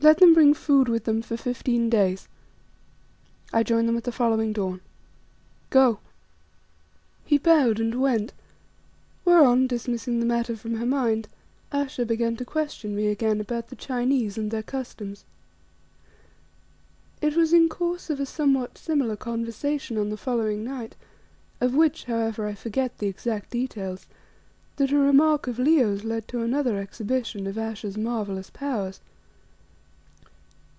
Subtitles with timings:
[0.00, 2.28] Let them bring food with them for fifteen days.
[3.54, 4.82] I join them at the following dawn.
[5.70, 5.98] Go."
[7.24, 8.34] He bowed and went,
[9.24, 11.26] whereon, dismissing the matter from her mind,
[11.72, 15.24] Ayesha began to question me again about the Chinese and their customs.
[17.22, 20.96] It was in course of a somewhat similar conversation on the following night,
[21.62, 24.06] of which, however, I forget the exact details,
[24.76, 29.00] that a remark of Leo's led to another exhibition of Ayesha's marvellous powers.